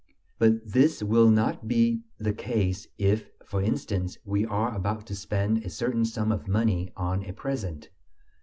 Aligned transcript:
But 0.39 0.53
this 0.65 1.03
will 1.03 1.29
not 1.29 1.67
be 1.67 2.01
the 2.17 2.33
case 2.33 2.87
if, 2.97 3.29
for 3.45 3.61
instance, 3.61 4.17
we 4.25 4.47
are 4.47 4.73
about 4.75 5.05
to 5.05 5.15
spend 5.15 5.59
a 5.63 5.69
certain 5.69 6.05
sum 6.05 6.31
of 6.31 6.47
money 6.47 6.91
on 6.97 7.23
a 7.23 7.33
present. 7.33 7.89